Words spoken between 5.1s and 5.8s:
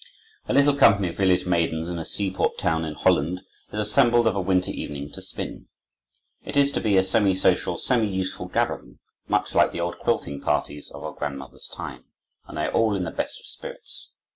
to spin.